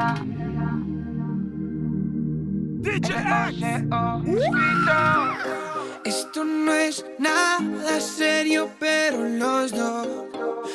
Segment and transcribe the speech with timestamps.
[0.00, 0.80] vida.
[2.82, 3.08] DJ
[6.04, 10.08] Esto no es nada serio, pero los dos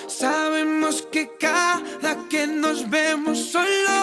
[0.08, 3.96] sabemos que cada que nos vemos solo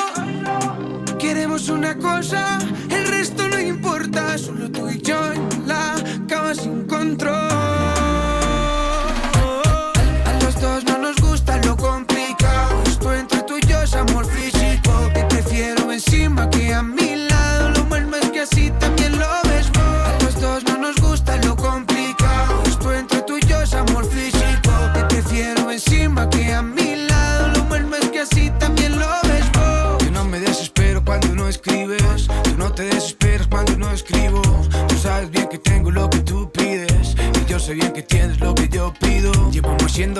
[1.18, 2.58] queremos una cosa,
[2.90, 5.94] el resto no importa, solo tú y yo en la
[6.26, 8.01] cama sin control.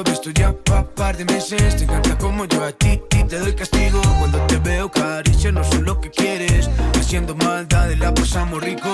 [0.05, 1.77] lo visto ya pa' par de meses.
[1.77, 4.01] Te encanta como yo a ti, ti te doy castigo.
[4.19, 6.69] Cuando te veo caricia no sé lo que quieres.
[6.99, 8.91] Haciendo maldad y la pasamos rico.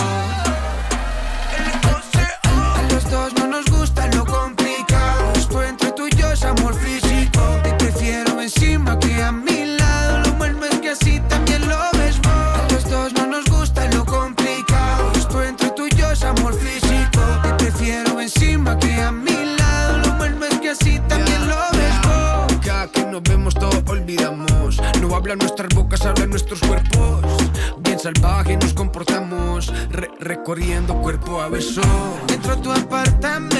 [28.14, 29.70] salvaje nos comportamos,
[30.18, 31.82] recorriendo cuerpo a beso.
[32.26, 33.57] Dentro de tu apartamento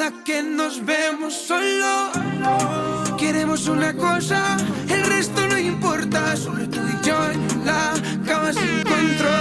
[0.00, 2.10] cada que nos vemos solo.
[3.18, 4.56] Queremos una cosa,
[4.88, 7.92] el resto no importa, solo tú y yo en la
[8.24, 9.39] cama sin control.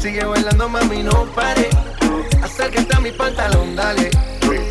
[0.00, 1.68] Sigue bailando, mami, no pare.
[2.42, 4.10] Acércate a mi pantalón, dale.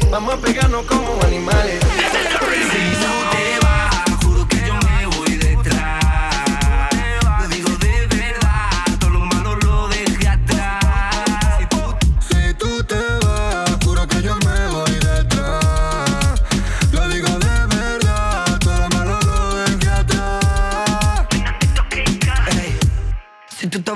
[0.09, 1.79] Vamos a pegarnos como animales.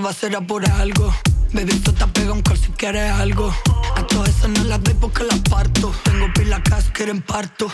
[0.04, 1.14] Va a ser por algo.
[1.54, 3.54] Baby, te pega un call si quieres algo.
[3.96, 5.94] A todas esas no las doy porque las parto.
[6.04, 7.72] Tengo pila que quieren parto.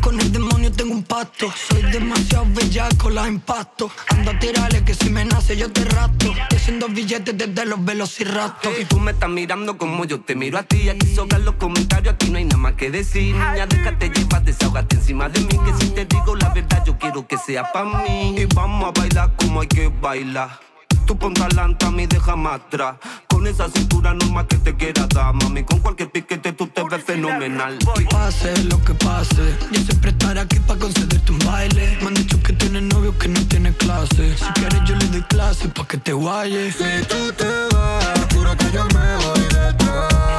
[0.00, 1.52] Con, el demonio tengo un pacto.
[1.68, 3.90] Soy demasiado bellaco, la impacto.
[4.08, 6.32] Ando a tirarle que si me nace yo te rato.
[6.54, 8.72] Haciendo billetes desde los velociraptos.
[8.80, 10.88] Y tú me estás mirando como yo te miro a ti.
[10.88, 13.34] Aquí sobran los comentarios, aquí no hay nada más que decir.
[13.34, 15.58] Niña, déjate llevar, desahogate encima de mí.
[15.66, 18.36] Que si te digo la verdad, yo quiero que sea para mí.
[18.38, 20.67] Y vamos a bailar como hay que bailar.
[21.08, 22.96] Tú ponte adelante, a mí déjame atrás.
[23.28, 25.64] Con esa cintura normal que te quiera dar, mami.
[25.64, 27.78] Con cualquier piquete tú te ves fenomenal.
[28.10, 31.96] Pase lo que pase, yo siempre estaré aquí para concederte un baile.
[32.02, 34.36] Me han dicho que tienes novio que no tiene clase.
[34.36, 36.74] Si quieres yo le doy clase pa' que te guayes.
[36.76, 40.37] Si tú te vas, juro que yo me voy detrás.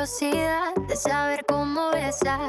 [0.00, 2.40] De saber cómo besas.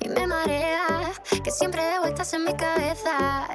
[0.00, 1.12] y me marea
[1.44, 3.46] que siempre de vueltas en mi cabeza.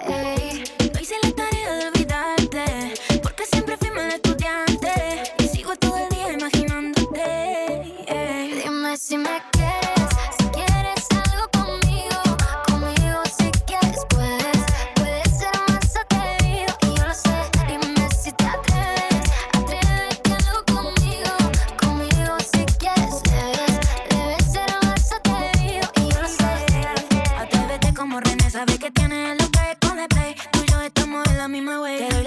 [0.94, 2.94] No hice la tarea de olvidarte,
[3.24, 5.34] porque siempre fui mal estudiante.
[5.39, 8.06] Y sigo todo el día imaginándote.
[8.63, 9.56] Dime si me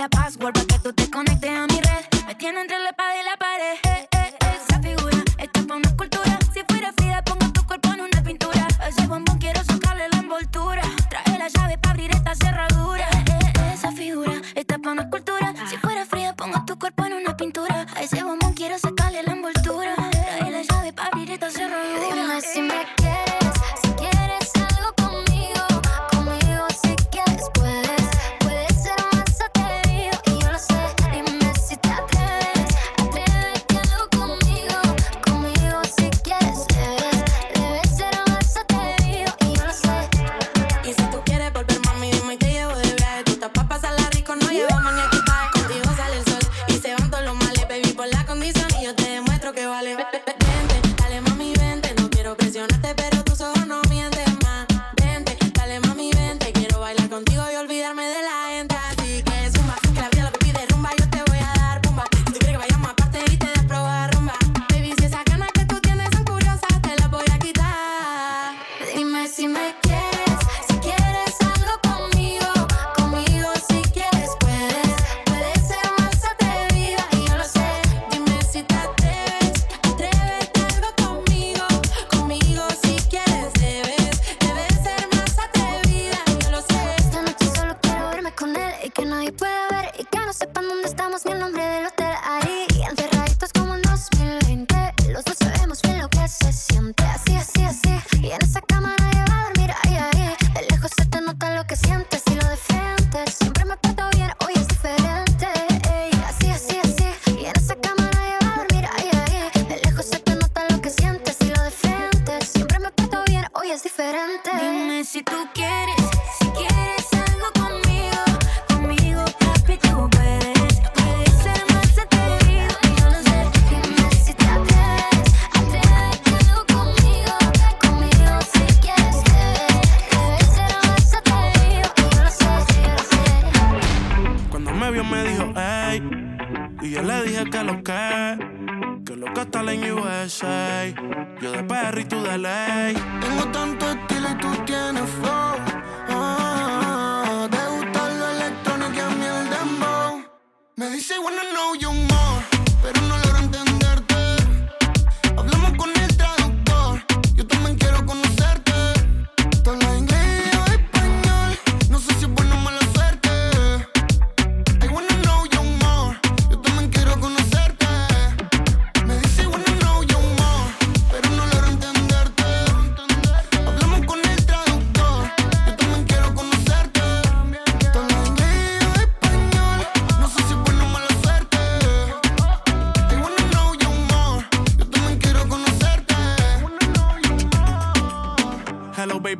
[0.00, 2.04] la password para que tú te conectes a mi red.
[2.26, 3.76] Me tiene entre la espada y la pared.
[3.84, 6.38] Eh, eh, eh, esa figura está para una escultura.
[6.54, 8.66] Si fuera fría, pongo tu cuerpo en una pintura.
[8.88, 10.82] Ese bombón quiero sacarle la envoltura.
[11.10, 13.08] Trae la llave para abrir esta cerradura.
[13.74, 15.54] Esa figura está para una escultura.
[15.68, 17.86] Si fuera fría, pongo tu cuerpo en una pintura.
[17.94, 18.99] A ese bombón quiero sacarle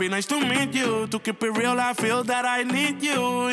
[0.01, 1.07] baby, nice to meet you.
[1.09, 3.51] To keep it real, I feel that I need you.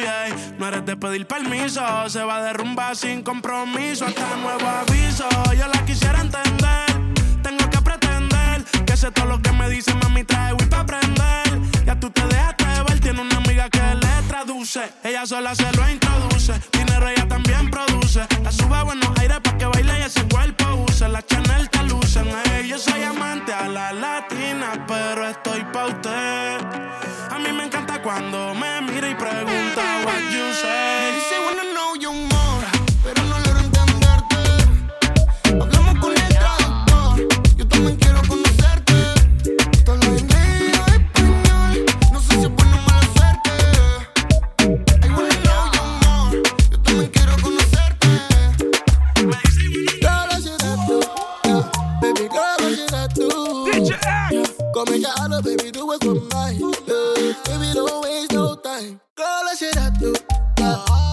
[0.58, 4.06] No eres de pedir permiso, se va a derrumbar sin compromiso.
[4.06, 6.86] Hasta nuevo aviso, yo la quisiera entender.
[7.44, 11.62] Tengo que pretender que sé todo lo que me dice, mami, trae Wii pa' aprender.
[11.86, 14.82] Ya tú te dejaste ver, tiene una amiga que le traduce.
[15.04, 18.26] Ella sola se lo introduce, dinero ella también produce.
[18.44, 21.08] La sube a buenos aires pa' que baile y ese cuerpo use.
[21.10, 21.70] La Chanel
[22.14, 26.58] te lucen, yo soy amante a la latina, pero estoy pa' usted.
[27.30, 31.17] A mí me encanta cuando me mira y pregunta what you say.
[55.58, 56.60] Baby, do it for mine.
[56.60, 57.34] Yeah.
[57.46, 59.00] Baby, don't waste no time.
[59.16, 60.16] Girl, I should have to,
[60.60, 61.07] yeah.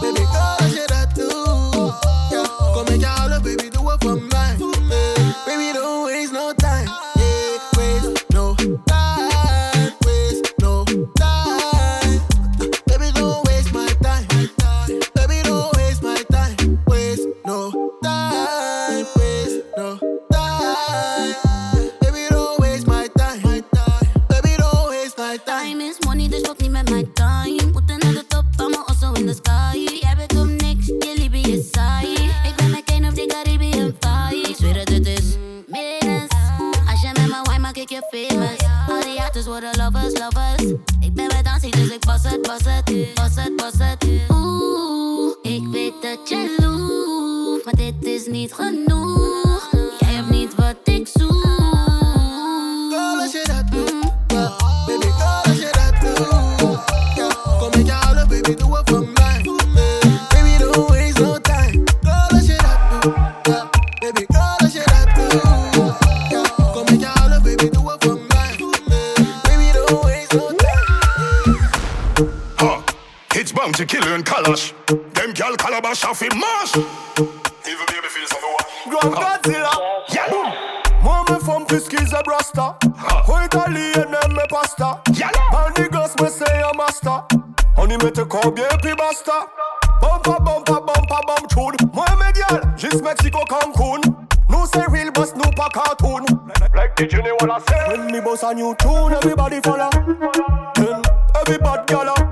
[73.84, 74.72] To kill in colors.
[74.86, 76.74] Them gal calabash off in mash.
[76.74, 79.72] Even baby feels of a Grand Godzilla.
[80.08, 80.30] Yeah.
[80.30, 81.26] Boom.
[81.40, 82.78] Femmes plus qu'ils aient brasta.
[83.28, 85.02] Oh, italien, aime mes pasta.
[85.12, 85.28] Yeah.
[85.52, 87.24] And the girls, me say a master.
[87.76, 89.50] On y mette combien, puis basta.
[90.00, 91.76] Bumpa, bumpa, bumpa, bum tune.
[91.92, 94.00] Moi, mes gal, juste Mexico, Cancun.
[94.48, 96.24] No say real boss, no pas cartoon.
[96.74, 97.96] Like the Junior, what I say.
[97.98, 99.90] When me boss a new tune, everybody follow.
[100.74, 101.02] Then,
[101.34, 102.23] everybody gala.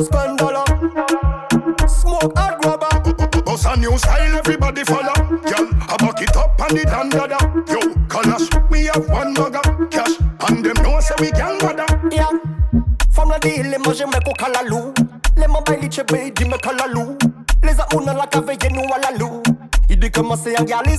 [0.00, 0.64] Spend dollar.
[1.86, 2.88] Smoke hot grabber.
[3.44, 5.12] Bust a new style, everybody follow.
[5.44, 7.36] Girl, I buck it up and it dada.
[7.68, 9.60] Yo, colors, we have one burger.
[9.90, 10.16] Cash,
[10.48, 11.84] and them know say we can bother.
[12.10, 12.30] Yeah.
[13.12, 14.94] Femme la dit, les manger me ko kalalou.
[15.36, 17.18] Les mains baili chebe, di me kalalou.
[17.62, 19.42] Les amouna la cave, nous à la lou.
[19.90, 20.98] Il dit comment c'est un galis.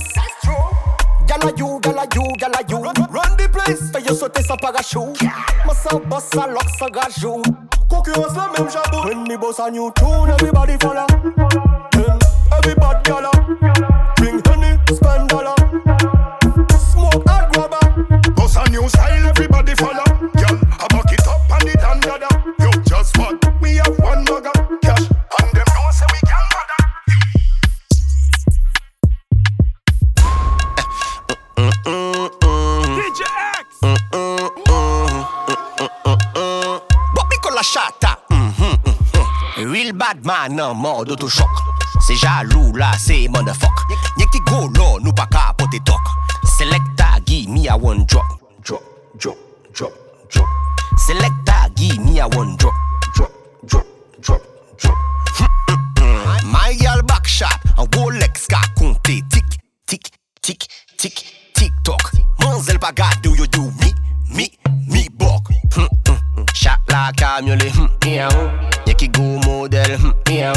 [1.26, 2.76] Gala you, gala you, gala you.
[2.76, 3.80] Run, run the place.
[3.92, 5.22] Fais yo sauter sans parachute.
[5.66, 7.42] Ma sa boss sa lock sa gajou.
[7.88, 9.06] Concurrence la même jabou.
[9.06, 11.06] When me boss a new tune, everybody follow.
[11.92, 12.18] Then
[12.56, 13.30] everybody gala.
[14.16, 15.54] Drink honey, spend dollar.
[16.90, 18.32] Smoke hot grabber.
[18.34, 19.51] Bust a new style, everybody
[39.72, 41.60] Real bad man nan mor d'autochok
[42.06, 43.78] Se jalou la se motherfuck.
[44.18, 46.10] Nye ki golo nou pa ka pote tok
[46.58, 48.34] Selecta gi mi a one drop.
[48.60, 48.82] Drop,
[49.16, 49.38] drop,
[49.72, 49.94] drop,
[50.28, 50.48] drop.
[51.06, 52.74] Selecta gi mi a one drop.
[53.16, 53.32] Drop,
[53.64, 53.86] drop,
[54.20, 54.42] drop,
[54.76, 54.98] drop.
[55.38, 56.52] Hmm, hmm, hmm.
[56.52, 60.12] My gal back shot An Rolex ka konte Tik, tik,
[60.42, 61.24] tik, tik,
[61.54, 62.12] tik tok
[62.44, 63.94] Manzel pa gade ou yo do mi,
[64.36, 64.52] mi,
[64.92, 65.48] mi bok.
[65.72, 66.01] Hmm.
[66.62, 66.68] Hum, hum.
[66.68, 68.50] Chat la kamyole, hum, yaou.
[68.86, 70.52] Y'a qui go modèle, hum, yaou.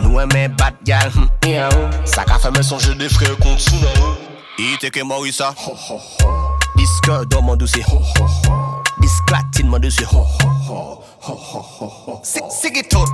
[0.00, 1.90] Nous aimons bad gal, hum, yaou.
[2.04, 4.16] Ça ka fait me songer des frères contre Sunao.
[4.58, 5.54] Ite que Morissa.
[6.76, 7.84] Disque dans mon dossier.
[9.00, 10.06] Disclatine mon dossier.
[12.22, 13.04] C'est c'est tout.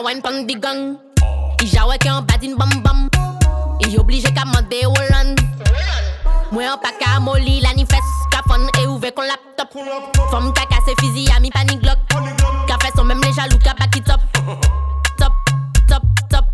[0.00, 0.96] a wine pan di gang.
[1.60, 2.98] I jawe ke an badin bam bam.
[3.84, 5.36] I oblige ka mande Holland.
[6.52, 8.08] Mwen an pa ka moli lanifes.
[8.32, 9.68] Ka fon e ouve kon laptop.
[10.32, 12.00] Fom ka kase fizi a mi panik glock.
[12.68, 14.20] Ka fè son mèm le jalou ka baki top.
[15.20, 15.34] Top,
[15.88, 16.44] top, top.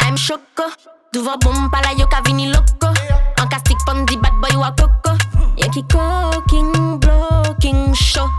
[0.00, 0.70] I'm choco.
[1.12, 2.94] Duvan bom pala yo ka vini loko.
[3.42, 5.18] An ka stick pon di bad boy wa koko.
[5.58, 8.30] Ye ki cooking, blocking show.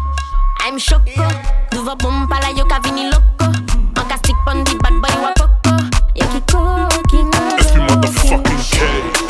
[0.63, 1.27] I'm choco.
[1.71, 3.51] Duvan bom pala yo ka vini loko.
[4.23, 5.69] stick on the bad boy, wa coco.
[5.69, 5.89] Uh.
[6.15, 6.29] Yeah,
[7.59, 9.20] Every motherfucking day.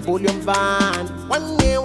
[0.00, 1.06] Napoleon Van.
[1.28, 1.76] One day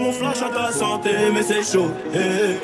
[0.00, 1.90] mon flash à ta santé, mais c'est chaud.
[2.14, 2.58] Hey.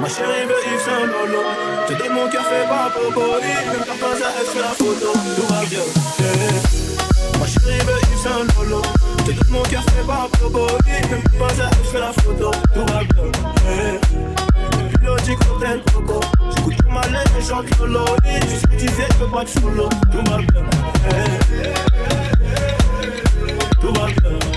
[0.00, 1.42] Ma chérie veut Yves Saint Lolo.
[1.86, 3.20] Te donne mon cœur, fais pas popo.
[3.40, 5.84] Même ta pas à être la photo, tout va bien.
[6.20, 7.38] Hey.
[7.38, 8.82] Ma chérie veut Yves Saint Lolo.
[9.18, 10.66] Te donne mon cœur, fais pas popo.
[10.86, 13.28] Même ta pas à être la photo, tout va bien.
[13.68, 14.00] Hey.
[15.04, 16.20] Logique, hôtel, coco.
[16.56, 18.04] J'écoute pour ma lettre, mais j'en lolo.
[18.24, 19.60] Tu sais, tu sais, je peux pas te sous.
[19.60, 20.62] Tout va bien.
[23.80, 24.53] Tout va bien.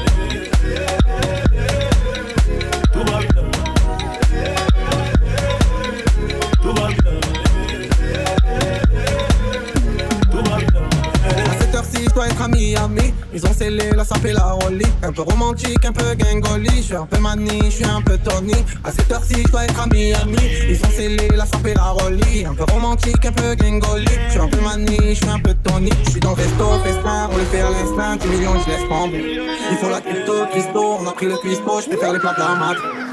[13.57, 14.85] Scellés, là ça fait la rollie.
[15.03, 16.69] Un peu romantique, un peu gangoli.
[16.77, 18.53] Je suis un peu mani, je suis un peu Tony.
[18.83, 20.37] À cette heure-ci, je dois être à Miami.
[20.69, 22.45] Ils sont scellés, là ça fait la rollie.
[22.45, 24.05] Un peu romantique, un peu gangoli.
[24.27, 25.91] Je suis un peu mani, je suis un peu Tony.
[26.05, 28.15] Je suis dans resto, festin, on le fait à l'instinct.
[28.17, 29.39] 10 millions, je laisse tomber.
[29.71, 32.39] Il faut la crypto, Christo, on a pris le cuistot, je faire les plats de
[32.39, 33.06] la mat.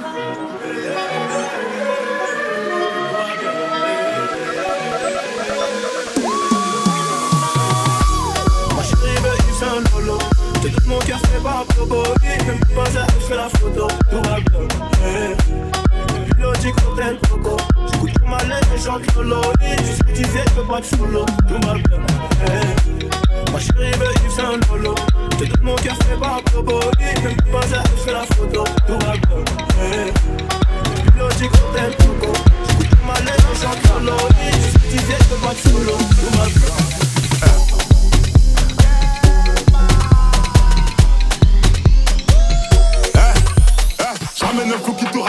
[10.74, 12.02] Tout mon cœur fait pas à propos
[12.46, 13.88] Même pas à je fais la photo.
[14.10, 14.68] Tout va bien.
[15.06, 16.40] Eh.
[16.40, 17.56] Logique, hôtel, coco.
[17.92, 21.74] J'écoute ma lettre, je chante lolo Je disais, je peux pas te sous Tout va
[21.74, 21.98] bien.
[22.46, 23.52] Eh.
[23.52, 24.94] Ma chérie veut vivre sans lolo
[25.38, 26.80] Tout mon cœur fait pas à propos
[27.22, 28.64] Même pas à je fais la photo.
[28.86, 29.44] Tout va bien.
[29.80, 31.18] Eh.
[31.18, 32.32] Logique, hôtel, coco.
[32.80, 36.46] J'écoute ma lettre, je chante lolo Je disais, je peux pas te sous Tout va
[36.46, 36.93] bien.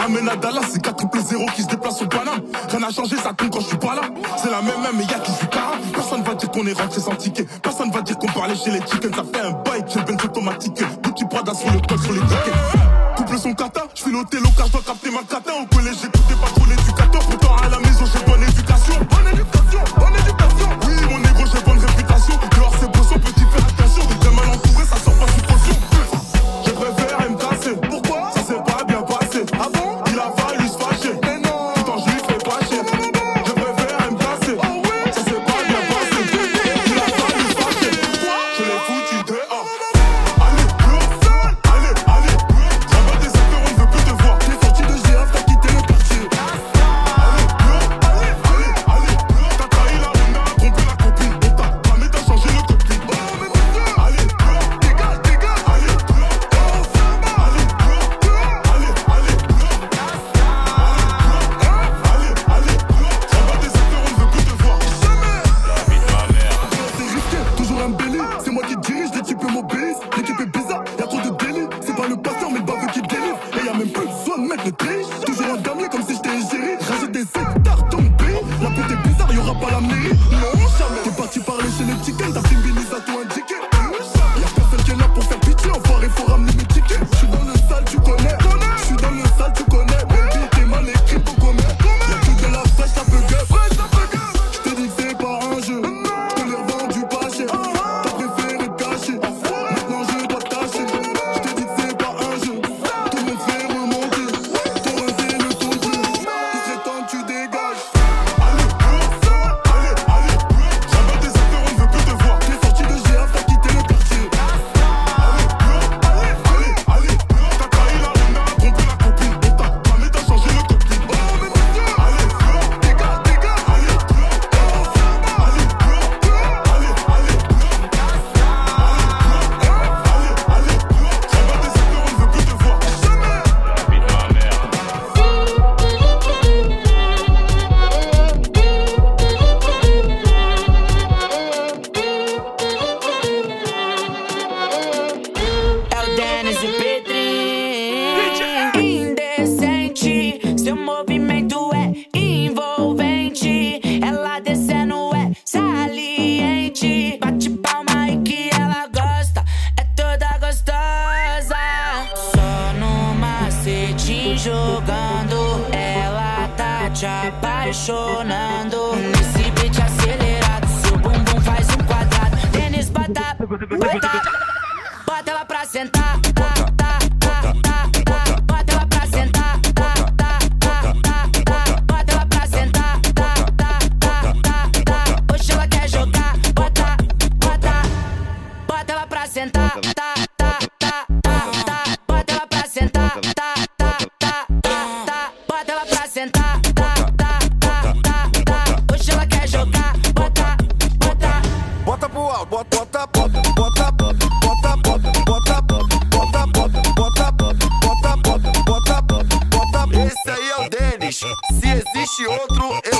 [0.06, 0.36] Ramène à.
[0.70, 2.40] C'est 4 triple 0 qui se déplace au Paname.
[2.68, 4.02] Rien n'a changé, ça compte quand je suis pas là.
[4.36, 5.72] C'est la même, même, mais y'a qui joue cara.
[5.92, 7.46] Personne va dire qu'on est rentré sans ticket.
[7.62, 9.14] Personne va dire qu'on parlait chez les chickens.
[9.14, 10.82] Ça fait un bail, j'ai le benz automatique.
[11.02, 12.54] Gucci Prada sur le col, sur les tickets.
[13.16, 15.52] Couple son kata, je file au télo car je capter ma cata.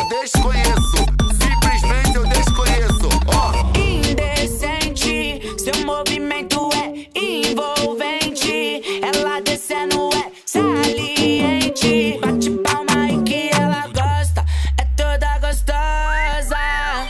[0.09, 0.97] Desconheço.
[1.41, 3.09] Simplesmente eu desconheço.
[3.35, 3.53] Ó.
[3.79, 8.83] Indecente, seu movimento é envolvente.
[9.03, 12.19] Ela descendo é saliente.
[12.21, 14.45] Bate palma aí que ela gosta,
[14.79, 16.57] é toda gostosa.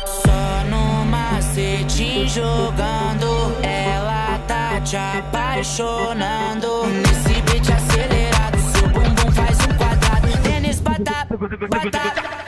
[0.06, 6.86] Só no macete jogando, ela tá te apaixonando.
[6.86, 10.42] Nesse beat acelerado, seu bumbum faz um quadrado.
[10.42, 12.45] Tênis bota, bota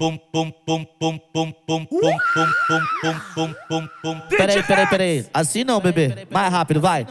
[0.00, 4.16] pum pum pum pum pum pum pum pum pum pum pum pum pum.
[4.30, 5.26] Peraí, peraí, peraí.
[5.34, 6.26] Assim não, bebê.
[6.30, 7.06] Mais rápido, vai.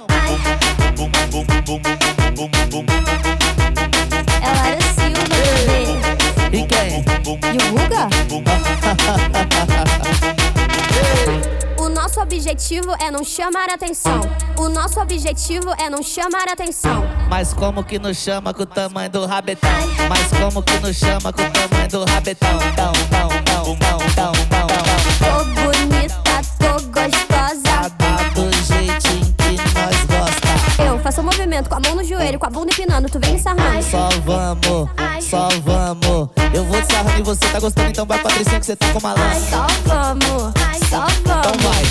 [4.42, 6.58] É Lara Silva, bebê.
[6.58, 7.06] E quem?
[7.54, 8.10] E o Guga?
[11.90, 14.22] O nosso objetivo é não chamar atenção.
[14.56, 17.04] O nosso objetivo é não chamar atenção.
[17.28, 19.72] Mas como que nos chama com o tamanho do rabetão?
[20.08, 22.60] Mas como que nos chama com o tamanho do rabetão?
[22.76, 24.79] Tão, tão, tão, tão, tão, tão,
[31.10, 33.40] faço um movimento com a mão no joelho, com a bunda empinando, tu vem me
[33.40, 33.82] sarrando.
[33.82, 34.90] Só vamos,
[35.22, 36.30] só vamos.
[36.54, 39.00] Eu vou te sarrando e você tá gostando, então vai Patricinha que você tá com
[39.00, 39.40] uma lança.
[39.50, 40.54] Só vamos,
[40.88, 41.90] só vamos.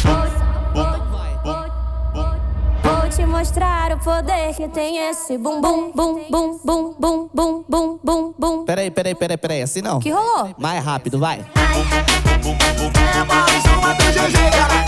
[2.85, 7.65] Vou te mostrar o poder que tem esse bum bum bum bum bum bum bum
[7.69, 8.65] bum bum bum.
[8.65, 9.63] Peraí, peraí, peraí, peraí.
[9.63, 9.99] Assim não.
[9.99, 10.55] Que rolou?
[10.57, 11.45] Mais rápido, vai.
[11.51, 14.85] É mais uma do GG, cara.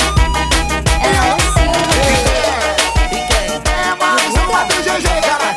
[1.03, 2.40] É mais
[4.99, 5.55] cara.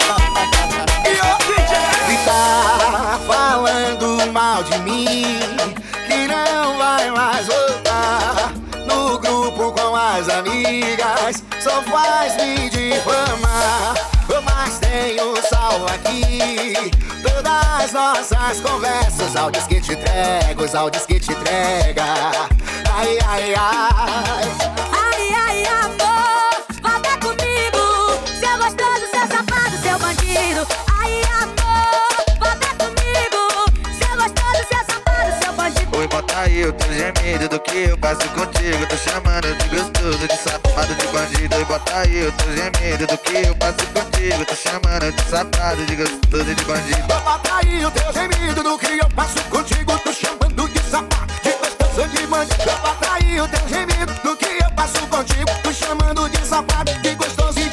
[1.05, 5.39] E o E tá falando mal de mim,
[6.07, 8.51] que não vai mais voltar
[8.85, 13.93] no grupo com as amigas, só faz me difamar.
[14.45, 21.31] Mas tenho salvo aqui todas nossas conversas, áudios que te entrego, os áudios que te
[21.31, 22.03] entrega.
[22.95, 24.73] Ai, ai, ai.
[24.91, 26.02] Ai, ai, amor,
[36.53, 38.85] O teu gemido do que eu passo contigo.
[38.87, 41.55] Tô chamando de gostoso, de safado, de bandido.
[41.55, 44.45] Oi, bota aí o teu gemido do que eu passo contigo.
[44.45, 47.07] Tô chamando de safado, de gostoso, de bandido.
[47.07, 49.99] Bota aí o teu gemido do que eu passo contigo.
[49.99, 52.65] Tô chamando de sapato, de gostoso de bandido.
[52.83, 55.51] Bota aí o teu gemido do que eu passo contigo.
[55.63, 57.72] Tô chamando de sapato, de gostoso e de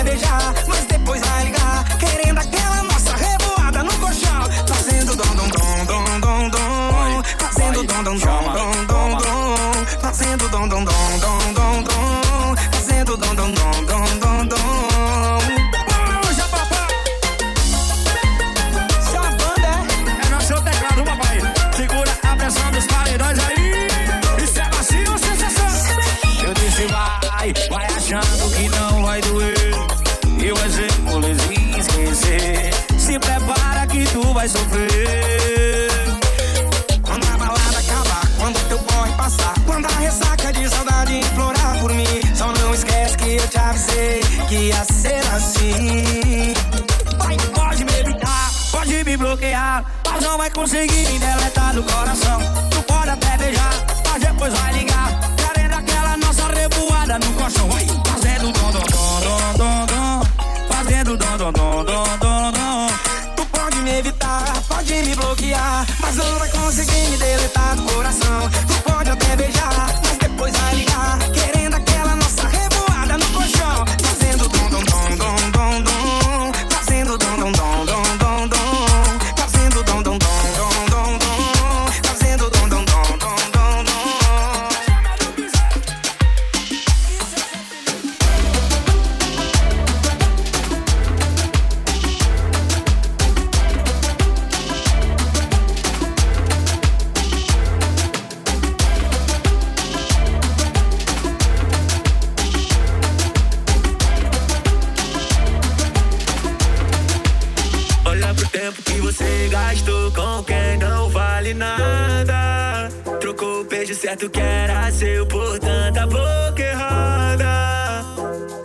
[109.51, 112.89] gasto com quem não vale nada.
[113.19, 118.05] Trocou o beijo certo que era seu por tanta boca errada.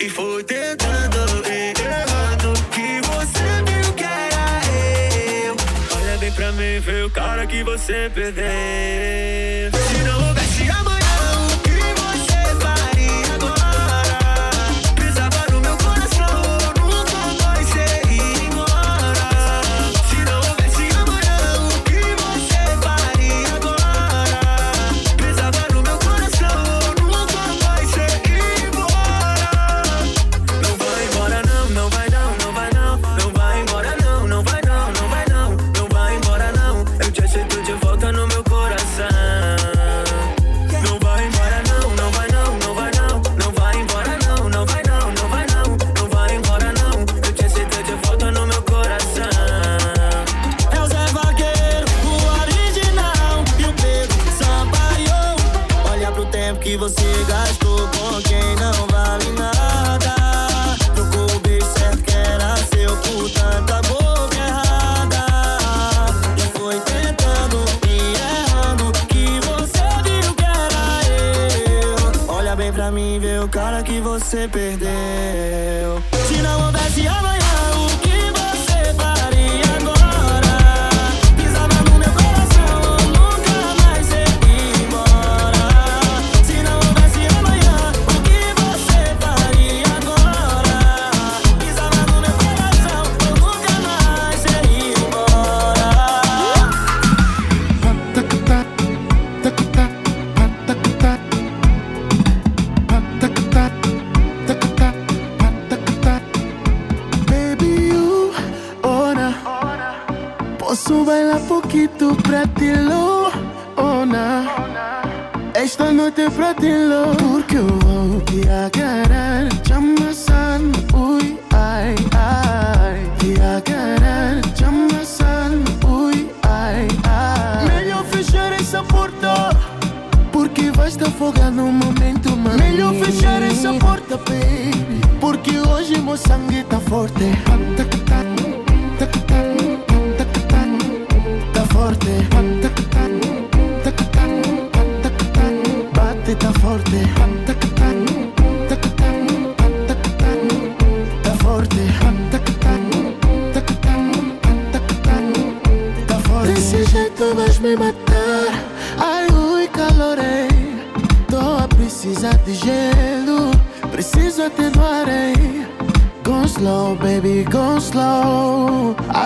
[0.01, 4.61] E foi tentando e errando que você viu que era
[5.45, 5.57] eu.
[5.97, 9.76] Olha bem pra mim, vê o cara que você perdeu.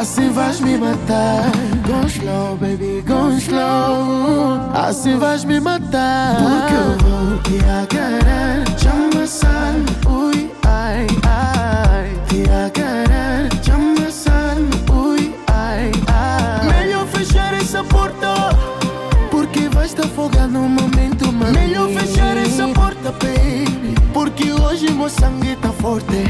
[0.00, 1.42] Assim vais me matar.
[1.86, 4.58] Go slow, baby, go slow.
[4.72, 6.36] Assim vais me matar.
[6.36, 9.74] Porque eu vou te agarrar, te amassar.
[10.08, 12.10] Ui, ai, ai.
[12.30, 14.56] Te agarrar, te amassar.
[14.90, 16.66] Ui, ai, ai.
[16.66, 18.56] Melhor fechar essa porta.
[19.30, 21.52] Porque vais te afogar no momento, mano.
[21.52, 23.94] Melhor fechar essa porta, baby.
[24.14, 26.24] Porque hoje meu sangue tá forte.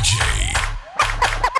[0.00, 0.18] DJ.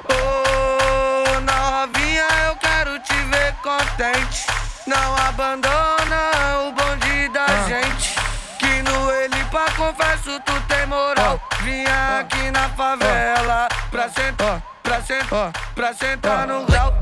[0.08, 4.46] Ô novinha, eu quero te ver contente.
[4.86, 8.14] Não abandona o bonde da gente.
[8.58, 11.38] Que no ele pra confesso tu tem moral.
[11.62, 16.98] Vinha aqui na favela pra sentar, pra sentar, pra sentar no grau.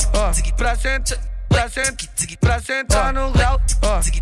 [0.57, 1.19] Pra sentar,
[1.49, 3.61] pra sentar, pra sentar no grau.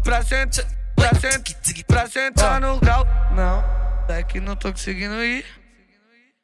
[0.04, 3.06] Pra sentar, pra sentar, pra sentar no grau.
[3.30, 3.64] Não,
[4.14, 5.65] é que não tô conseguindo ir.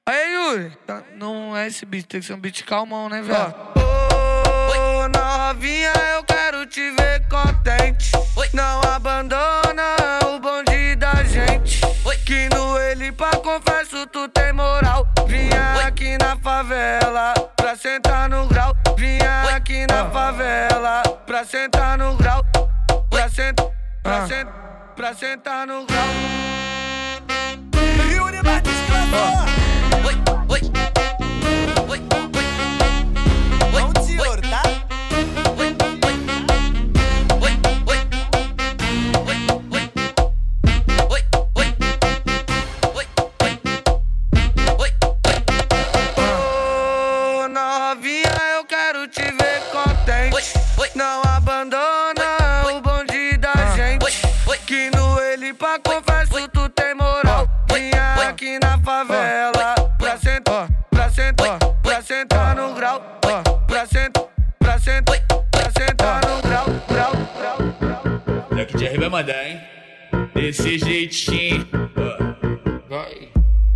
[0.08, 3.54] Aí, Yuri, tá- não é esse beat, tem que ser um beat calmão, né, velho?
[3.76, 8.10] Ô, novinha, eu quero te ver contente.
[8.52, 9.94] Não abandona
[10.26, 11.80] o bonde da gente.
[12.26, 15.06] Que no ele pra confesso tu tem moral.
[15.26, 18.74] Vinha aqui na favela pra sentar no grau.
[18.96, 22.42] Vinha aqui na favela pra sentar no grau.
[23.10, 23.66] Pra sentar,
[24.02, 26.06] pra sentar, pra sentar no grau.
[28.12, 29.61] Yuri Batista
[29.94, 30.16] Oi,
[30.48, 30.60] oi,
[31.88, 32.00] oi, oi.
[33.72, 34.40] Vamos, senhor?
[46.16, 50.52] Ô, novinha, eu quero te ver contente.
[50.94, 54.22] Não abandona o bonde da gente.
[54.66, 57.46] Que no ele pra confesso tu tem moral.
[57.72, 59.51] Vinha aqui na favela
[68.62, 68.66] grau.
[68.66, 69.60] Black Jerry vai mandar, hein?
[70.34, 71.66] Desse jeitinho.
[72.88, 73.28] Vai.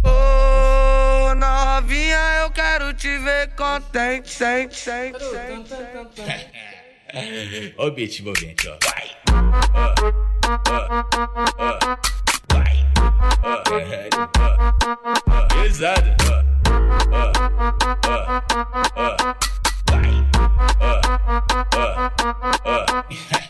[0.05, 5.75] Ô, novinha, eu quero te ver contente, sente, sente, sente.
[7.79, 8.77] Ó o beat envolvente, ó.
[8.85, 9.11] Vai.
[9.29, 9.95] Ó,
[10.55, 11.97] ó, ó.
[12.53, 12.77] Vai.
[13.43, 13.47] Ó.
[13.47, 14.45] Ó,
[15.27, 15.47] ó.
[15.63, 16.11] Pesado.
[16.27, 16.35] Ó,
[17.11, 17.33] ó,
[18.07, 18.17] ó,
[18.97, 19.15] ó.
[19.91, 20.13] Vai.
[20.81, 20.91] Ó,
[22.65, 22.85] ó,
[23.41, 23.43] ó.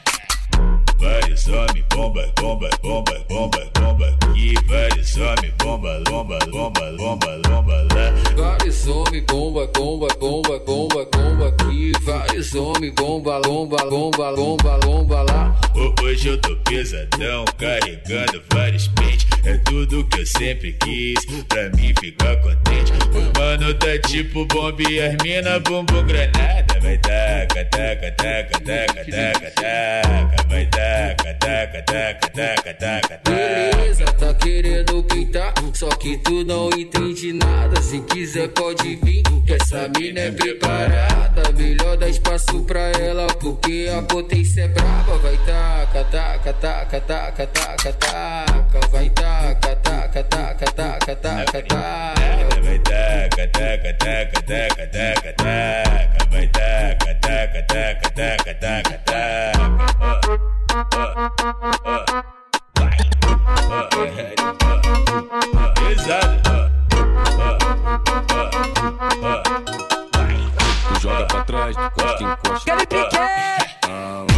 [1.45, 4.55] Homens, bomba, bomba, bomba, bomba, bomba aqui.
[4.67, 8.15] Vários homens, bomba, bomba, bomba, bomba, bomba lá.
[8.35, 11.93] Vários homens, bomba, bomba, bomba, bomba, bomba aqui.
[12.03, 15.61] Vários vários homens, bomba, lomba, lomba, lomba, lomba lá.
[16.03, 19.27] Hoje eu tô pesadão, carregando vários pentes.
[19.45, 22.93] É tudo que eu sempre quis, pra mim ficar contente.
[23.13, 26.81] O mano tá tipo bomba e as mina bumbum granada.
[26.81, 30.49] Vai taca, taca, taca, taca, taca, taca.
[30.49, 33.31] Vai taca, taca, taca, taca, taca, taca.
[33.31, 37.81] Beleza, tá querendo pintar, só que tu não entende nada.
[37.83, 41.53] Se quiser pode vir, que essa mina é preparada.
[41.53, 45.19] Melhor dar espaço pra ela, porque a potência é brava.
[45.19, 48.89] Vai taca, taca, taca, taca, taca, taca.
[48.91, 52.15] Vai taca, taca, taca, taca, taca, taca.
[52.63, 56.27] Vai taca, taca, taca, taca, taca, taca.
[56.31, 60.56] Vai taca, taca, taca, taca, taca, taca.
[60.77, 60.85] Tu
[71.01, 72.73] joga pra trás, tu costa em costa.
[72.75, 74.36] Aquele pique!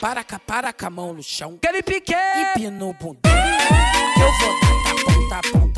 [0.00, 0.14] Tapão.
[0.14, 1.58] Para com, para com a mão no chão.
[1.62, 2.14] Aquele pique!
[2.14, 3.20] E pina no bundão.
[3.22, 5.69] Que eu vou dar tapão, tapão,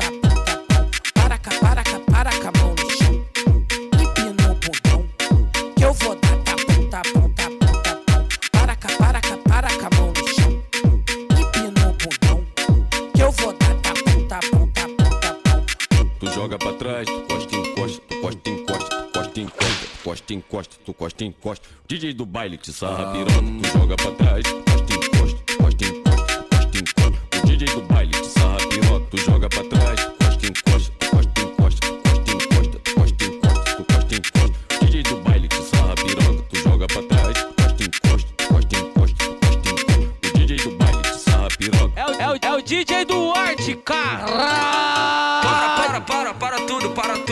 [20.53, 21.67] tu costa em costa, tu costa em costa.
[21.87, 25.85] DJ do baile te sarra piroca, tu joga pra trás, costa em costa, tu costa
[25.85, 27.19] em costa, tu costa em costa.
[27.37, 31.09] O DJ do baile te sarra piroca, tu joga pra trás, costa em costa, tu
[31.09, 34.57] costa em costa, tu costa em costa, tu costa em costa, tu costa em costa.
[34.75, 38.33] O DJ do baile te sarra piroca, tu joga pra trás, tu costa em costa,
[38.37, 40.27] tu costa em costa, tu costa em costa.
[40.27, 41.99] O DJ do baile te sarra piroca.
[41.99, 43.75] É o, é o, é DJ do Arte,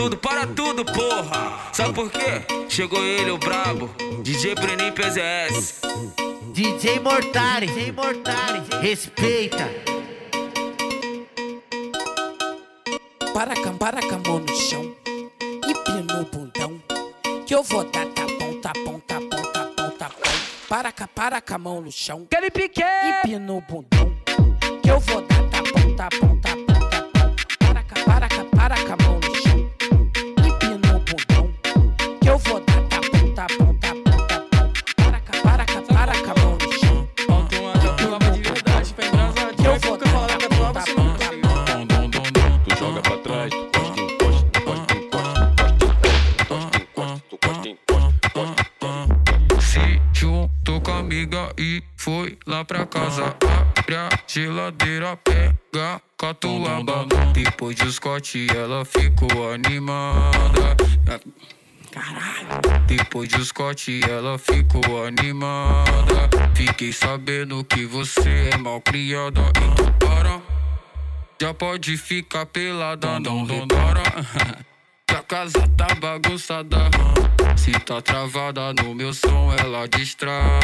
[0.02, 1.72] tudo, para tudo, para tudo, porra!
[1.72, 2.42] Sabe por quê?
[2.68, 3.88] Chegou ele, o brabo,
[4.22, 5.80] DJ Brenin PZS.
[6.52, 9.68] DJ Mortari, DJ Mortari, respeita.
[13.32, 14.92] Para com a mão no chão
[15.40, 16.82] e no bundão.
[17.46, 20.32] Que eu vou dar tapão, tapão, tapão, tapão, tapão.
[21.14, 22.82] Para com a mão no chão Aquele pique!
[22.82, 24.12] e pina no bundão.
[24.82, 26.71] Que eu vou dar tapão, tapão, tapão.
[32.22, 34.72] Que eu vou dar tapão, tapão, tapão, tapão.
[34.96, 37.08] Para com, para com, para a mão no chão.
[39.58, 40.08] Que eu vou dar
[40.38, 42.10] tapão, tapão, tapão.
[42.64, 45.86] Tu joga pra trás, tu costa em costa, tu costa em costa, tu
[46.56, 49.60] costa em costa, tu costa em costa, tu costa costa.
[49.60, 53.34] Se juntou com a amiga e foi lá pra casa.
[53.76, 57.04] Abre a geladeira, pega catuaba.
[57.32, 60.76] Depois de Scott, ela ficou animada.
[61.92, 62.86] Caralho.
[62.86, 66.30] Depois de Scott, ela ficou animada.
[66.54, 69.42] Fiquei sabendo que você é mal criada.
[69.50, 70.40] Então para.
[71.40, 74.02] Já pode ficar pelada, não repara.
[75.06, 76.78] Que a casa tá bagunçada.
[77.56, 80.60] Se tá travada no meu som, ela destrava.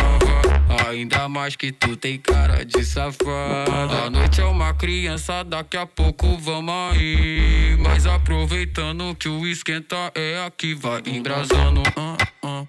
[0.88, 4.04] Ainda mais que tu tem cara de safada.
[4.06, 7.76] A noite é uma criança, daqui a pouco vamos aí.
[7.78, 11.82] Mas aproveitando que o esquenta é aqui, vai embrasando.
[11.96, 12.64] ah, ah,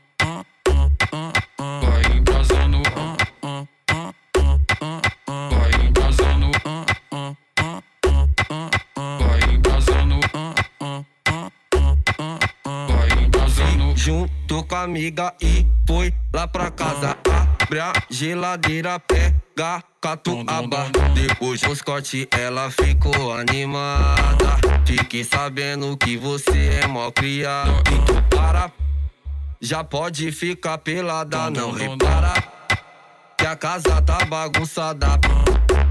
[14.82, 17.18] amiga e foi lá pra casa.
[17.62, 20.90] Abre a geladeira, pega catuaba.
[21.14, 24.58] Depois do Scott, ela ficou animada.
[24.86, 27.72] Fiquei sabendo que você é mó criado.
[27.92, 28.72] Então para,
[29.62, 32.34] já pode ficar pelada, não repara.
[33.38, 35.08] Que a casa tá bagunçada.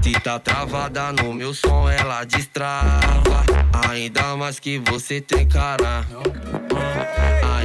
[0.01, 3.43] Se tá travada no meu som, ela destrava.
[3.89, 6.05] Ainda mais que você tem cara.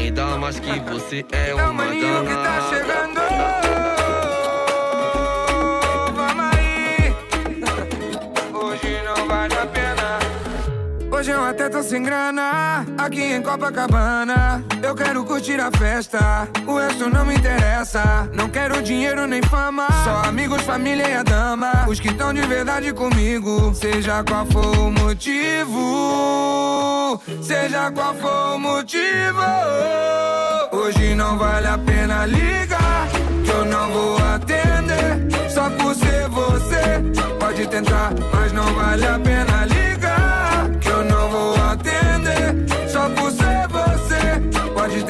[0.04, 3.73] Ainda mais que você é uma tá danada.
[11.24, 14.62] Hoje eu até tô sem grana, aqui em Copacabana.
[14.82, 18.28] Eu quero curtir a festa, o resto não me interessa.
[18.34, 21.86] Não quero dinheiro nem fama, só amigos, família e a dama.
[21.88, 25.78] Os que estão de verdade comigo, seja qual for o motivo.
[27.40, 29.40] Seja qual for o motivo.
[30.72, 33.08] Hoje não vale a pena ligar,
[33.42, 35.26] que eu não vou atender.
[35.48, 37.00] Só por ser você,
[37.40, 39.84] pode tentar, mas não vale a pena ligar,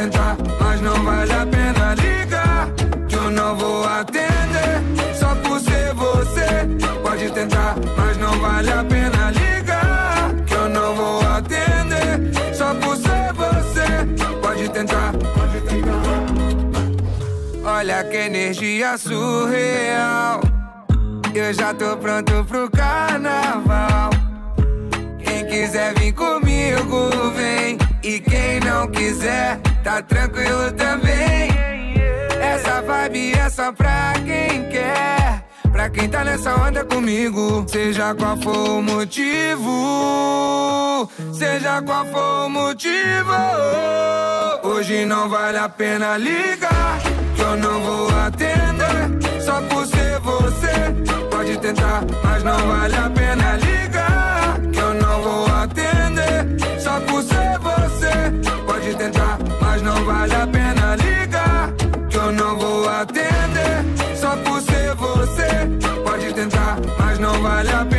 [0.04, 2.68] tentar, mas não vale a pena ligar,
[3.08, 4.82] que eu não vou atender.
[5.18, 6.68] Só por ser você,
[7.02, 12.54] pode tentar, mas não vale a pena ligar, que eu não vou atender.
[12.54, 13.86] Só por ser você,
[14.42, 15.94] pode tentar, pode tentar.
[17.64, 20.40] Olha que energia surreal.
[21.34, 24.10] Eu já tô pronto pro carnaval.
[25.24, 27.78] Quem quiser vir comigo, vem.
[28.04, 31.50] E quem não quiser, tá tranquilo também.
[32.40, 35.44] Essa vibe é só pra quem quer.
[35.70, 39.70] Pra quem tá nessa onda comigo, seja qual for o motivo,
[41.32, 43.32] seja qual for o motivo.
[44.62, 47.00] Hoje não vale a pena ligar,
[47.36, 49.42] que eu não vou atender.
[49.44, 50.94] Só por ser você,
[51.30, 56.80] pode tentar, mas não vale a pena ligar, que eu não vou atender.
[56.80, 58.32] Só por ser você,
[58.64, 59.38] pode tentar,
[59.74, 61.72] mas não vale a pena ligar,
[62.08, 63.84] que eu não vou atender.
[64.14, 67.93] Só por ser você, pode tentar, mas não vale a pena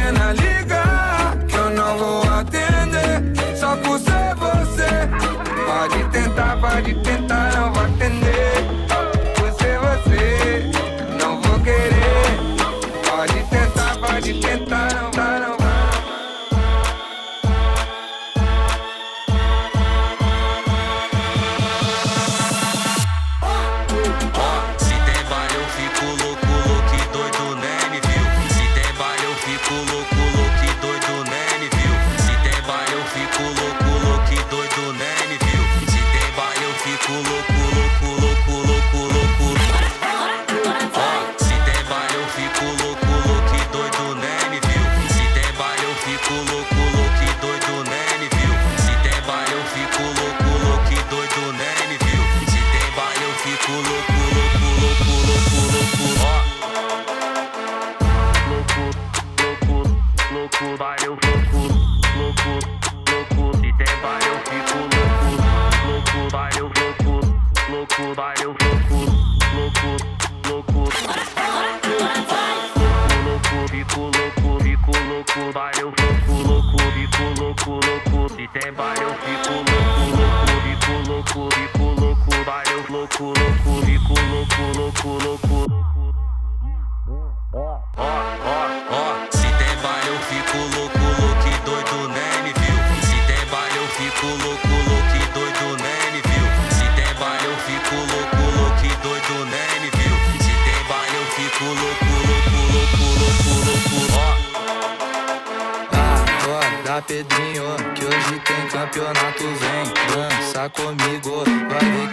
[108.96, 109.44] campeonato.
[109.44, 111.44] Vem, dança comigo.
[111.70, 112.05] Vai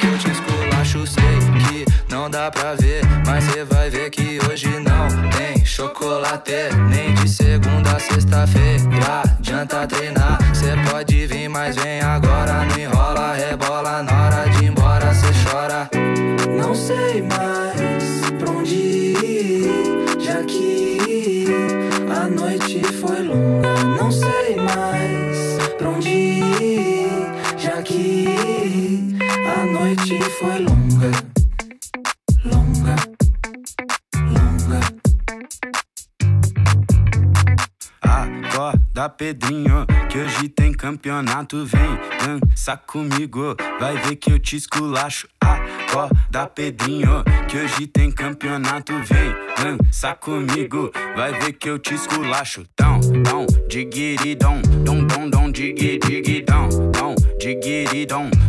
[41.03, 41.67] campeonato.
[41.67, 45.27] Vem dança comigo, vai ver que eu te esculacho.
[45.41, 48.93] Acorda, Pedrinho, que hoje tem campeonato.
[48.93, 52.65] Vem dança comigo, vai ver que eu te esculacho.
[52.79, 56.69] Dão, dão, digiri, dom, dom, dom, dom, digi, digi, dom,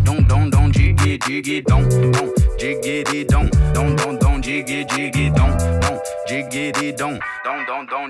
[0.04, 1.82] dom, dom, dom, digi, digi, dom,
[2.60, 6.00] digiri, dom, dom, dom, digi, digi, dom, dom,
[7.66, 8.10] dom, dom,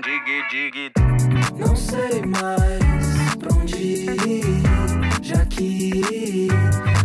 [1.58, 3.13] Não sei mais
[3.44, 4.62] pra onde ir,
[5.20, 6.48] já que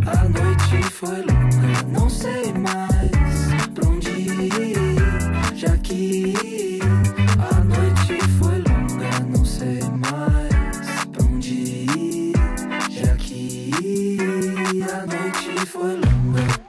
[0.06, 3.12] a noite foi longa, não sei mais
[3.74, 6.80] pra onde ir, já que
[7.38, 12.34] a noite foi longa, não sei mais pra onde ir,
[12.90, 13.72] já que
[14.82, 16.69] a noite foi longa.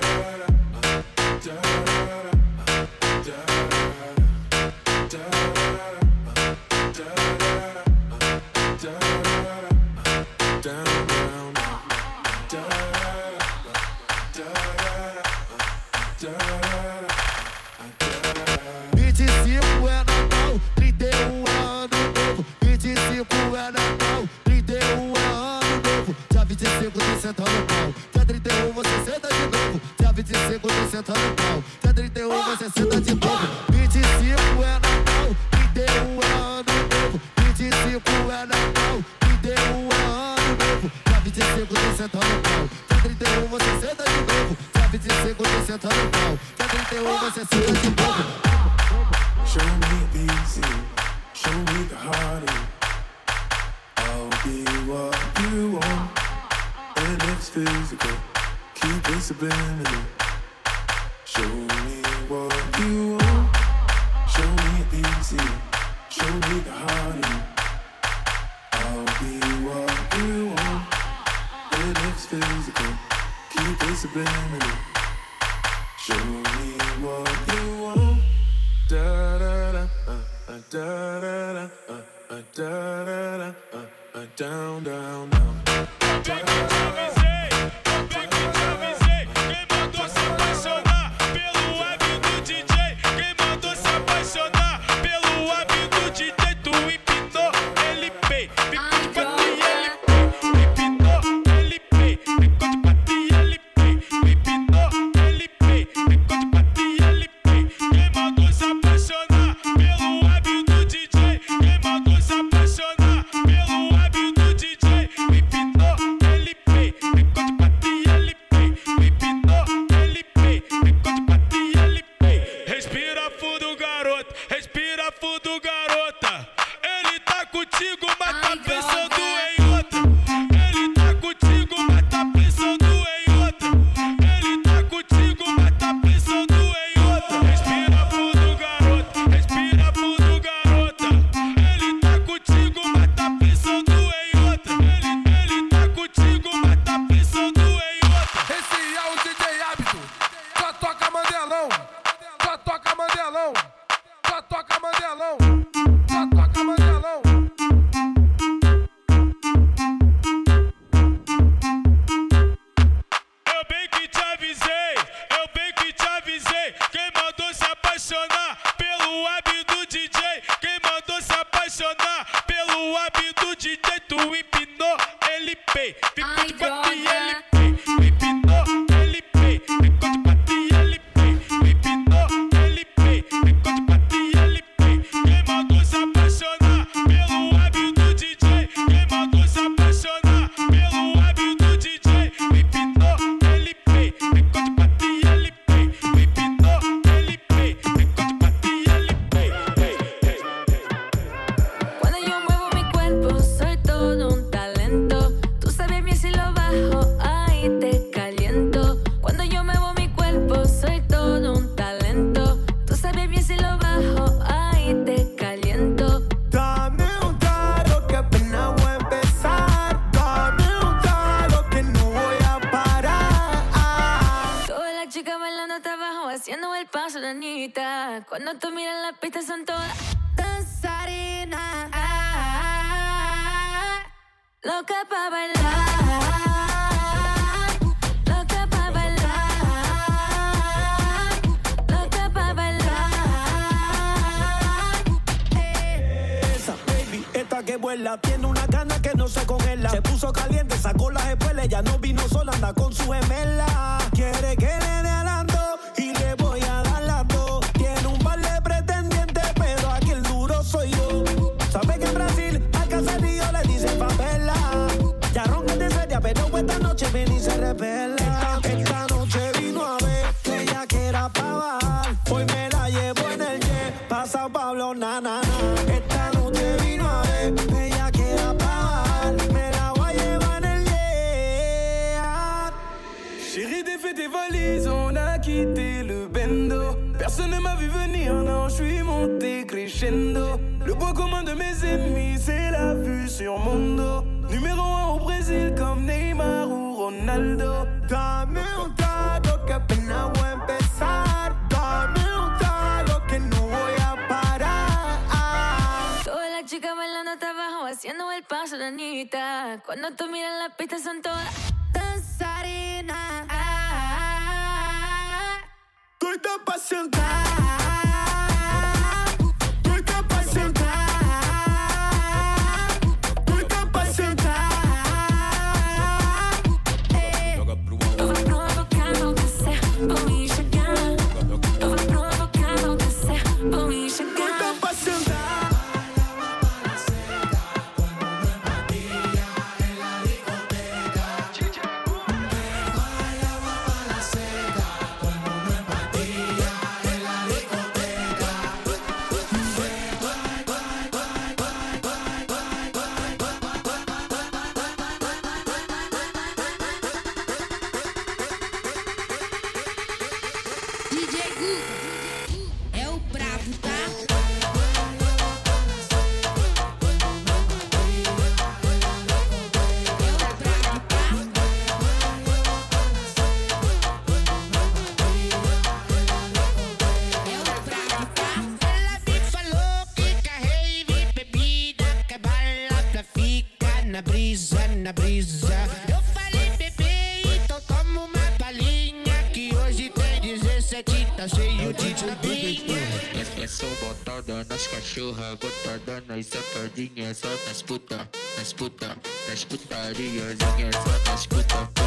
[395.11, 399.17] cachorra gotada nas safadinhas, só nas puta, nas puta,
[399.49, 402.00] nas putariazinhas, só nas puta.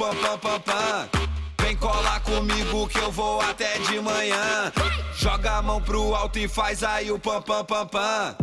[0.00, 1.08] pam pam pam pam.
[1.60, 4.72] Vem colar comigo que eu vou até de manhã.
[5.14, 8.39] Joga a mão pro alto e faz aí o pam pam pam pam.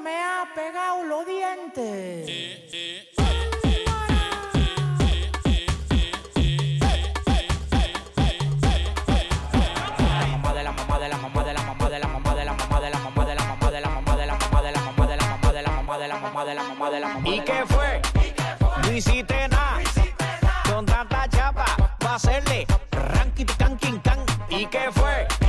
[0.00, 2.26] me ha pegado los dientes.
[2.26, 3.22] Sí, sí, sí.
[17.24, 18.02] ¿Y qué fue?
[18.82, 19.80] No hiciste nada.
[20.68, 21.64] Con tanta chapa,
[22.04, 24.18] va a hacerle ranking, tanking, tan.
[24.50, 25.41] ¿Y qué fue?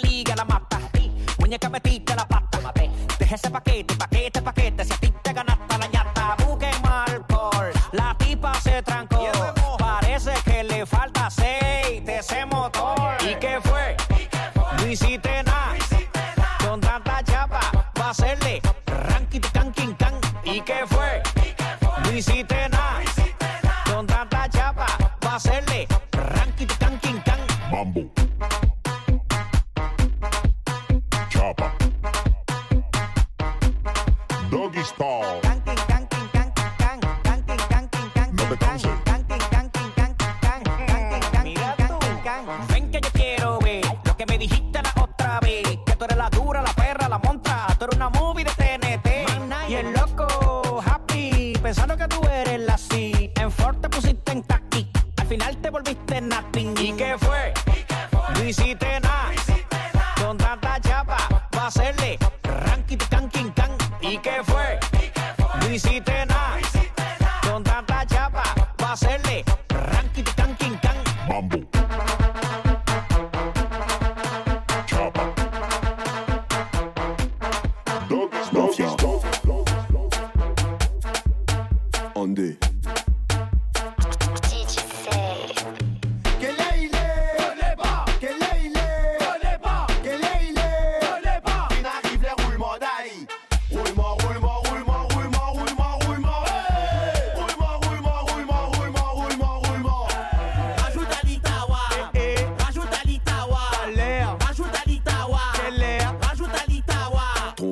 [0.00, 0.80] liga la mata.
[1.38, 2.72] Muñeca metiste la pata.
[3.18, 3.99] Deje ese paquete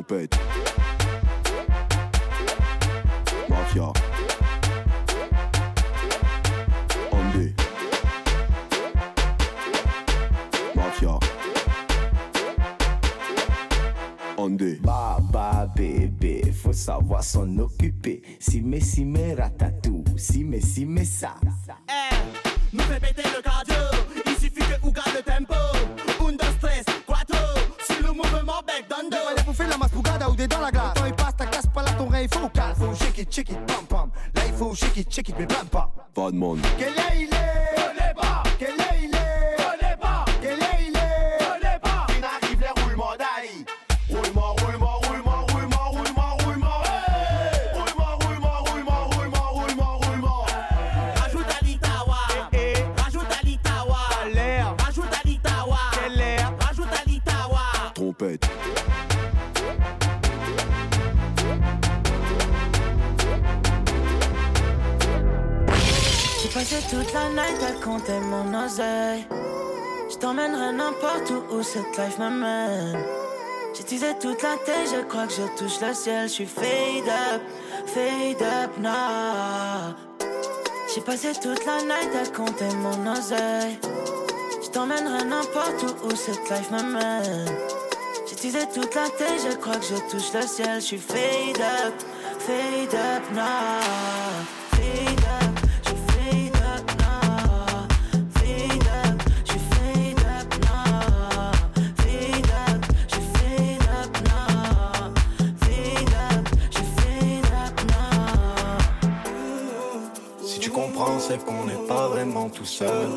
[0.09, 0.31] page.
[3.49, 3.93] Mafia.
[7.13, 7.55] Andy.
[10.75, 11.19] Mafia.
[14.39, 14.77] Andy.
[14.81, 18.23] Baba bébé, faut savoir s'en occuper.
[18.41, 21.35] Si mais si mais ratatou, si mais si mais ça.
[74.21, 76.29] Toute la tête, je crois que je touche le ciel.
[76.29, 77.43] Je suis fade up,
[77.87, 79.95] fade up now.
[80.95, 83.79] J'ai passé toute la night à compter mon oseille.
[84.63, 87.59] Je t'emmènerai n'importe où où cette life m'amène.
[88.41, 90.81] Teasé toute la tête, je crois que je touche le ciel.
[90.81, 91.95] Je suis fade up,
[92.39, 94.58] fade up now.
[112.69, 113.09] Seul.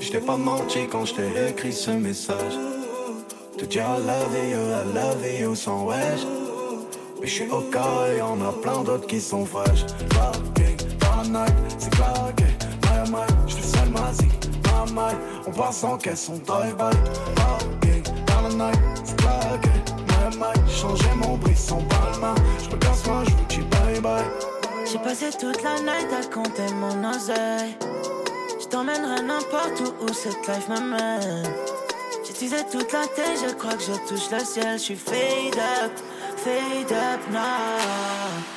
[0.00, 2.54] Je t'ai pas menti quand je t'ai écrit ce message.
[3.58, 6.26] Te dire I love you, I love you sans wesh.
[7.20, 9.84] Mais je suis au cas et y'en a plein d'autres qui sont fraîches.
[10.14, 12.44] La night, c'est claqué.
[12.82, 14.32] My my, je fais seul ma zik,
[14.64, 15.14] my my.
[15.46, 16.96] On passe en caisse, on drive-by.
[18.28, 19.70] La night, c'est claqué.
[20.08, 22.34] My my, changer mon brisson par la main.
[22.62, 24.24] Je me casse moi, je vous dis bye bye.
[24.90, 27.76] J'ai passé toute la night à compter mon oseille.
[28.76, 31.50] T'emmènerai n'importe où où cette life m'amène.
[32.22, 34.78] Teasé toute la tête, je crois que je touche le ciel.
[34.78, 35.92] Je suis fade up,
[36.36, 38.55] fade up now.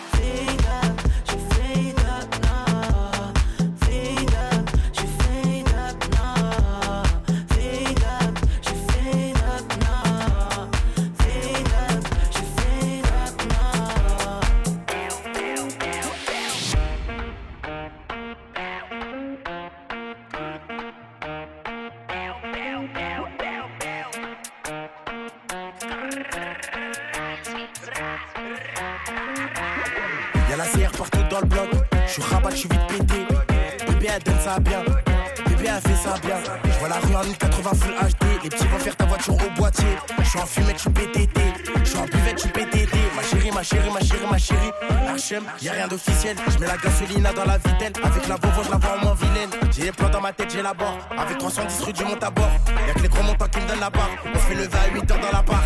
[45.61, 46.35] Y'a rien d'officiel.
[46.47, 47.93] Je mets la gasolina dans la vitelle.
[48.03, 49.49] Avec la Volvo, je la vois en moins vilaine.
[49.71, 50.97] J'ai les plans dans ma tête, j'ai la barre.
[51.17, 52.49] Avec 310 rue du monte à bord.
[52.87, 54.09] Y'a que les gros montants qui me donnent la barre.
[54.33, 55.63] On fait lever à 8 heures dans la barre.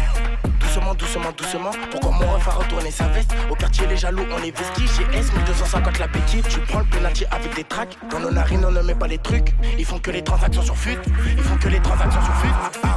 [0.60, 1.72] Doucement, doucement, doucement.
[1.92, 3.36] Pourquoi mon ref a retourné sa veste?
[3.50, 4.86] Au quartier, les jaloux, on est vestis.
[4.86, 6.48] GS 1250 la petite.
[6.48, 7.98] Tu prends le penalty avec des tracks.
[8.10, 9.54] Dans nos narines, on ne met pas les trucs.
[9.78, 10.98] Ils font que les transactions sur fut.
[11.38, 12.90] Ils font que les transactions sur fut.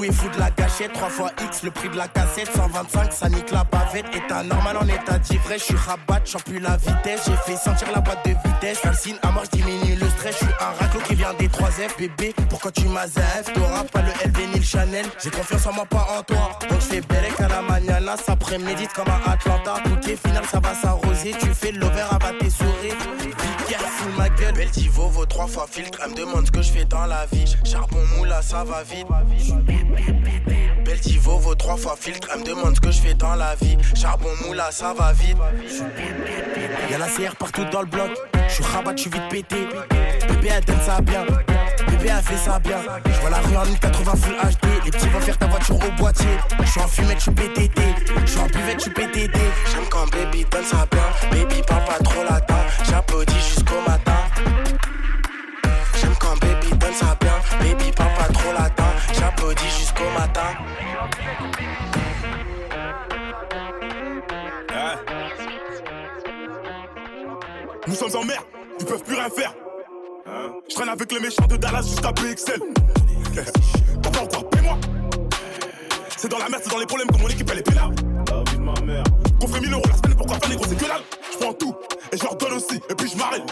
[0.00, 0.92] Arme, refou et fou de la gâchette?
[0.92, 2.50] 3 fois X, le prix de la cassette.
[2.54, 4.06] 125, ça nique la bavette.
[4.14, 5.60] État normal en état d'ivresse.
[5.60, 7.22] Je suis rabat, j'en plus la vitesse.
[7.26, 8.80] J'ai fait sentir la boîte de vitesse.
[8.80, 10.36] Calcine à mort, diminue le stress.
[10.40, 11.98] Je suis un raclo qui vient des 3F.
[11.98, 15.06] Bébé, pourquoi tu m'as ZF T'auras pas le LV ni le Chanel.
[15.22, 16.58] J'ai confiance en moi, pas en toi.
[16.68, 18.16] Donc je fais à la mañana.
[18.16, 19.74] Ça prémédite comme à Atlanta.
[19.92, 21.34] Ok, final, ça va s'arroser.
[21.40, 22.94] Tu fais l'over, va tes souris.
[23.68, 24.54] Careful, ma gueule.
[24.54, 25.98] Belle Divo, vaut trois fois filtre.
[26.04, 27.56] Elle me demande ce que je fais dans la vie.
[27.64, 29.06] Charbon moula, ça va vite.
[30.84, 32.28] Belle Divo, vaut trois fois filtre.
[32.32, 33.76] Elle me demande ce que je fais dans la vie.
[33.94, 35.36] Charbon moula, ça va vite.
[36.90, 38.10] Y'a la CR partout dans le bloc.
[38.48, 39.68] Je suis rabat, je suis vite pété.
[40.28, 41.24] Bébé, elle donne ça bien.
[41.86, 42.78] Bébé, elle fait ça bien.
[43.06, 44.84] Je vois la rue en 1080 full HD.
[44.84, 46.38] Les petits vont faire ta voiture au boîtier.
[46.60, 47.82] Je suis en fumette, je suis PTT.
[48.24, 48.92] Je suis en buvette, je suis.
[49.72, 51.30] J'aime quand baby donne ça bien.
[51.30, 52.58] Baby, parle pas trop latin.
[52.88, 54.16] J'applaudis jusqu'au matin.
[56.00, 56.59] J'aime quand baby
[57.00, 57.36] ça bien.
[57.60, 58.84] Baby, pas trop latin.
[59.18, 60.50] J'applaudis jusqu'au matin.
[67.86, 68.42] Nous sommes en mer,
[68.78, 69.54] ils peuvent plus rien faire.
[70.68, 72.60] Je traîne avec les méchants de Dallas jusqu'à PXL.
[74.02, 74.78] T'as pas encore, paie-moi.
[76.16, 77.94] C'est dans la merde, c'est dans les problèmes que mon équipe elle est pénale.
[78.30, 79.04] La vie de ma mère.
[79.40, 81.02] Qu'on ferait 1000 euros la semaine, pourquoi faire les gros, c'est que dalle.
[81.32, 81.74] Je prends tout
[82.12, 83.42] et je leur donne aussi, et puis je m'arrête.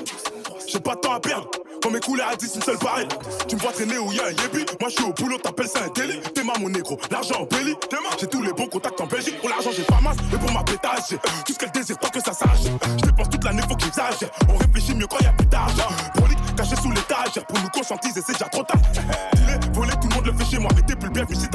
[0.66, 1.48] J'ai pas de temps à perdre.
[1.82, 3.09] Quand mes couleurs à 10, une seule pareille.
[3.47, 4.66] Tu me vois traîner où y'a un yébi.
[4.81, 6.20] Moi je suis au boulot, t'appelles ça un délit.
[6.35, 7.74] T'es ma mon négro, l'argent en belly.
[8.20, 9.39] J'ai tous les bons contacts en Belgique.
[9.39, 10.16] Pour l'argent, j'ai pas masse.
[10.32, 12.65] Et pour ma pétage, j'ai tout ce qu'elle désire, pas que ça sache.
[12.97, 14.28] Je dépense toute l'année, faut que j'exagère.
[14.52, 15.89] On réfléchit mieux quand y'a plus d'argent.
[16.15, 17.44] Prolique, caché sous l'étage.
[17.47, 18.81] Pour nous conscientiser, c'est déjà trop tard.
[19.73, 20.70] Voler, tout le monde le fait chez moi.
[20.74, 21.48] Mais t'es plus bien, si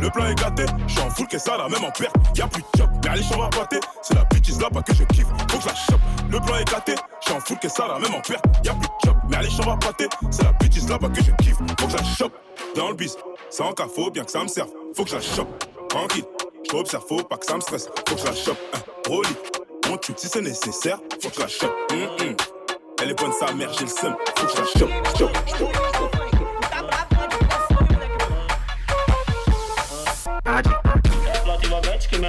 [0.00, 0.64] le plan est gâté.
[0.86, 2.14] J'suis en full que ça, la même en perte.
[2.34, 3.80] Y'a plus de job, mais allez, j'en vais pâter.
[4.02, 5.26] C'est la bitch là-bas que je kiffe.
[5.50, 6.00] Faut que je la chope.
[6.30, 6.94] Le plan est gâté.
[7.20, 8.44] J'suis en full que ça, la même en perte.
[8.64, 10.08] Y'a plus de job, mais allez, j'en vais pâter.
[10.30, 11.56] C'est la bitch là-bas que je kiffe.
[11.78, 12.32] Faut que je la chope.
[12.74, 13.16] Dans le bis,
[13.50, 13.72] sans
[14.12, 14.70] bien que ça me serve.
[14.94, 15.64] Faut que je la chope.
[15.88, 16.24] Tranquille,
[16.70, 17.88] j'observe, faut pas que ça me stresse.
[18.08, 18.58] Faut que je la chope.
[18.74, 19.36] Un rolly,
[19.88, 20.98] mon tube si c'est nécessaire.
[21.20, 21.74] Faut que je la chope.
[23.02, 24.14] Elle est bonne sa mère, j'ai le seum.
[24.36, 25.18] Faut que je la chope.
[25.18, 26.19] chope, chope.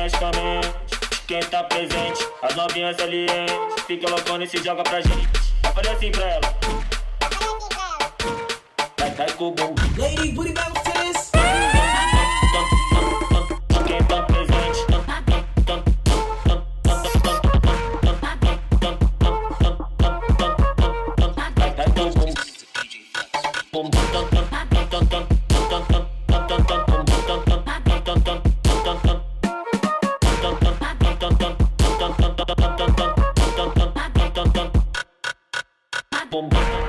[0.02, 0.74] Artisticamente.
[1.28, 3.56] Quem tá presente, as novinhas salientes.
[3.86, 5.30] Fica loucona e se joga pra gente.
[5.64, 6.58] Eu falei assim pra ela.
[8.98, 9.76] Vai, vai com o bumbum.
[9.98, 10.81] Lady Booty.
[36.32, 36.81] pom, pom.